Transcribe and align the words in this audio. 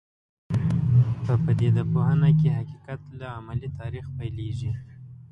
په 1.23 1.33
پدیده 1.43 1.83
پوهنه 1.91 2.29
کې 2.39 2.49
حقیقت 2.57 3.01
له 3.19 3.25
عملي 3.37 3.69
تاریخ 3.79 4.05
پیلېږي. 4.17 4.71